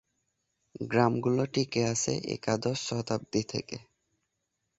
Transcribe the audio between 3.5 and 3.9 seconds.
থেকে।